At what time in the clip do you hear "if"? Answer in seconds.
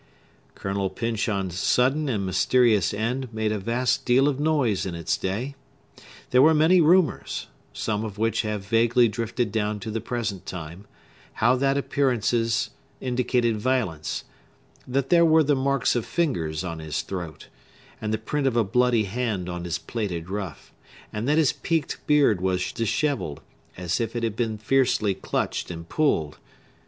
24.01-24.15